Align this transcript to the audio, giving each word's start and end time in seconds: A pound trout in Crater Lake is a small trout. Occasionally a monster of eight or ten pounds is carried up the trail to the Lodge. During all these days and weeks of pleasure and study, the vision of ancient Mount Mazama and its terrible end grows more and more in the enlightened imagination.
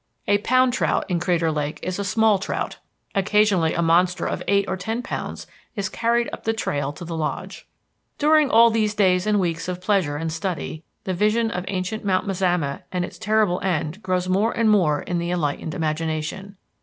A 0.27 0.39
pound 0.39 0.73
trout 0.73 1.05
in 1.09 1.19
Crater 1.19 1.51
Lake 1.51 1.79
is 1.83 1.99
a 1.99 2.03
small 2.03 2.39
trout. 2.39 2.77
Occasionally 3.13 3.75
a 3.75 3.83
monster 3.83 4.25
of 4.25 4.41
eight 4.47 4.65
or 4.67 4.75
ten 4.75 5.03
pounds 5.03 5.45
is 5.75 5.89
carried 5.89 6.27
up 6.33 6.43
the 6.43 6.53
trail 6.53 6.91
to 6.93 7.05
the 7.05 7.15
Lodge. 7.15 7.67
During 8.17 8.49
all 8.49 8.71
these 8.71 8.95
days 8.95 9.27
and 9.27 9.39
weeks 9.39 9.67
of 9.67 9.79
pleasure 9.79 10.17
and 10.17 10.33
study, 10.33 10.83
the 11.03 11.13
vision 11.13 11.51
of 11.51 11.65
ancient 11.67 12.03
Mount 12.03 12.25
Mazama 12.25 12.81
and 12.91 13.05
its 13.05 13.19
terrible 13.19 13.61
end 13.61 14.01
grows 14.01 14.27
more 14.27 14.51
and 14.53 14.71
more 14.71 15.03
in 15.03 15.19
the 15.19 15.29
enlightened 15.29 15.75
imagination. 15.75 16.57